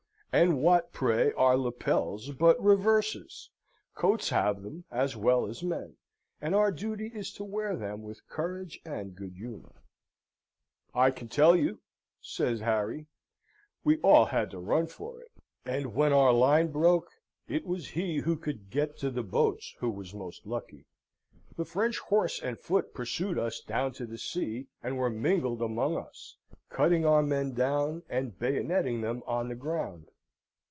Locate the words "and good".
8.85-9.33